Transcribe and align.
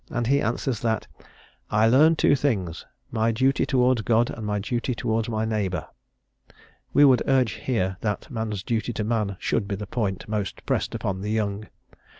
and 0.09 0.25
he 0.25 0.41
answers 0.41 0.79
that 0.79 1.05
"I 1.69 1.85
learn 1.87 2.15
two 2.15 2.35
things: 2.35 2.87
my 3.11 3.31
duty 3.31 3.67
towards 3.67 4.01
God 4.01 4.31
and 4.31 4.43
my 4.43 4.57
duty 4.57 4.95
towards 4.95 5.29
my 5.29 5.45
neighbour." 5.45 5.89
We 6.91 7.05
would 7.05 7.21
urge 7.27 7.51
here 7.51 7.97
that 8.01 8.31
man's 8.31 8.63
duty 8.63 8.93
to 8.93 9.03
man 9.03 9.37
should 9.39 9.67
be 9.67 9.75
the 9.75 9.85
point 9.85 10.27
most 10.27 10.65
pressed 10.65 10.95
upon 10.95 11.21
the 11.21 11.29
young. 11.29 11.67